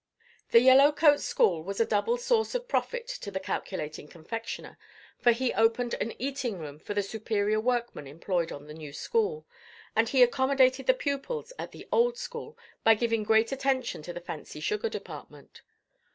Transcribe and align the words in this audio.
The 0.49 0.61
Yellow 0.61 0.91
Coat 0.91 1.19
School 1.19 1.61
was 1.61 1.79
a 1.79 1.85
double 1.85 2.17
source 2.17 2.55
of 2.55 2.67
profit 2.67 3.07
to 3.07 3.29
the 3.29 3.39
calculating 3.39 4.07
confectioner; 4.07 4.79
for 5.19 5.31
he 5.31 5.53
opened 5.53 5.93
an 5.93 6.13
eating 6.19 6.57
room 6.57 6.79
for 6.79 6.95
the 6.95 7.03
superior 7.03 7.59
workmen 7.59 8.07
employed 8.07 8.51
on 8.51 8.65
the 8.65 8.73
new 8.73 8.93
school, 8.93 9.45
and 9.95 10.09
he 10.09 10.23
accommodated 10.23 10.87
the 10.87 10.95
pupils 10.95 11.53
at 11.59 11.71
the 11.71 11.87
old 11.91 12.17
school 12.17 12.57
by 12.83 12.95
giving 12.95 13.21
great 13.21 13.51
attention 13.51 14.01
to 14.01 14.11
the 14.11 14.19
fancy 14.21 14.59
sugar 14.59 14.89
department. 14.89 15.61